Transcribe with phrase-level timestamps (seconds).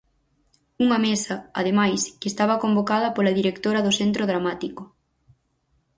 [0.83, 4.83] Unha mesa, ademais, que estaba convocada pola directora do Centro Dramático.